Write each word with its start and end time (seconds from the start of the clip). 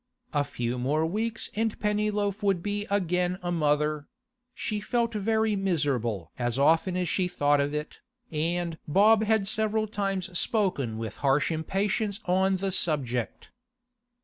A 0.33 0.43
few 0.43 0.79
more 0.79 1.05
weeks 1.05 1.51
and 1.55 1.79
Pennyloaf 1.79 2.41
would 2.41 2.63
be 2.63 2.87
again 2.89 3.37
a 3.43 3.51
mother; 3.51 4.07
she 4.55 4.79
felt 4.79 5.13
very 5.13 5.55
miserable 5.55 6.31
as 6.39 6.57
often 6.57 6.97
as 6.97 7.07
she 7.07 7.27
thought 7.27 7.61
of 7.61 7.75
it, 7.75 7.99
and 8.31 8.79
Bob 8.87 9.25
had 9.25 9.47
several 9.47 9.85
times 9.85 10.35
spoken 10.35 10.97
with 10.97 11.17
harsh 11.17 11.51
impatience 11.51 12.19
on 12.25 12.55
the 12.55 12.71
subject. 12.71 13.51